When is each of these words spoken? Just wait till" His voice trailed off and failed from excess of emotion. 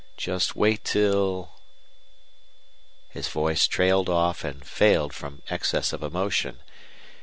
Just 0.17 0.55
wait 0.55 0.83
till" 0.83 1.51
His 3.11 3.27
voice 3.27 3.67
trailed 3.67 4.09
off 4.09 4.43
and 4.43 4.65
failed 4.65 5.13
from 5.13 5.43
excess 5.47 5.93
of 5.93 6.01
emotion. 6.01 6.57